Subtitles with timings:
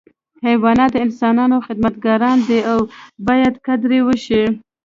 [0.47, 2.79] حیوانات د انسانانو خدمتګاران دي او
[3.27, 4.43] باید قدر یې وشي.